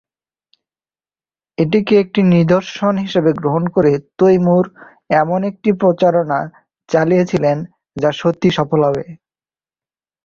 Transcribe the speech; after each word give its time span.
এটিকে 1.57 1.93
একটি 2.03 2.21
নিদর্শন 2.33 2.93
হিসেবে 2.97 3.31
গ্রহণ 3.39 3.63
করে 3.75 3.91
তৈমুর 4.19 4.65
এমন 5.21 5.39
একটি 5.49 5.69
প্রচারণা 5.81 6.39
চালিয়েছিলেন 6.89 7.57
যা 7.97 8.09
সত্যিই 8.19 8.57
সফল 8.57 8.79
হবে। 8.87 9.05